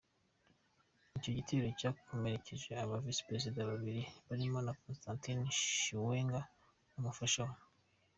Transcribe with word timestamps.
Icyo 1.17 1.31
gitero 1.37 1.65
cyakomerekeje 1.79 2.69
ba 2.89 2.97
visi 3.03 3.21
perezida 3.27 3.57
be 3.63 3.67
babiri 3.71 4.01
barimo 4.27 4.57
Constantine 4.83 5.43
Chiwenga 5.57 6.39
n’umufasha 6.93 7.39
we. 7.47 7.55